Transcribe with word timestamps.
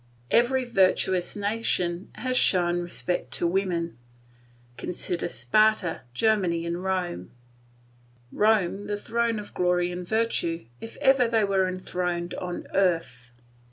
Every 0.31 0.65
virtuous 0.65 1.35
nation 1.35 2.09
has 2.15 2.35
shown 2.35 2.81
respect 2.81 3.29
to 3.35 3.45
women. 3.45 3.99
Consider 4.75 5.27
Sparta, 5.27 6.01
Germany, 6.11 6.65
and 6.65 6.83
Rome; 6.83 7.29
Rome 8.31 8.87
the 8.87 8.97
throne 8.97 9.37
of 9.37 9.53
glory 9.53 9.91
and 9.91 10.07
virtue, 10.07 10.65
if 10.79 10.97
ever 11.01 11.27
they 11.27 11.43
were 11.43 11.67
enthroned 11.67 12.33
on 12.33 12.65
earth. 12.73 13.29